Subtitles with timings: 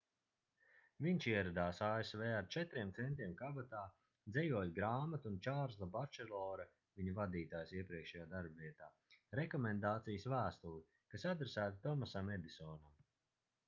[1.05, 3.81] viņš ieradās asv ar 4 centiem kabatā
[4.37, 6.65] dzejoļu grāmatu un čārlza bačelora
[7.01, 8.89] viņa vadītājs iepriekšējā darba vietā
[9.43, 10.83] rekomendācijas vēstuli
[11.15, 12.99] kas adresēta tomasam edisonam